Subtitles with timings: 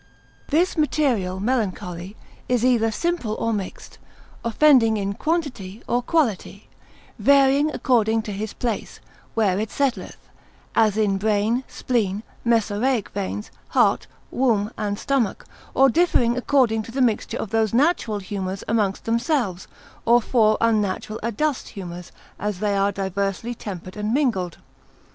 [0.47, 2.17] This material melancholy
[2.49, 3.99] is either simple or mixed;
[4.43, 6.69] offending in quantity or quality,
[7.19, 8.99] varying according to his place,
[9.35, 10.17] where it settleth,
[10.73, 15.45] as brain, spleen, mesaraic veins, heart, womb, and stomach;
[15.75, 19.67] or differing according to the mixture of those natural humours amongst themselves,
[20.03, 24.57] or four unnatural adust humours, as they are diversely tempered and mingled.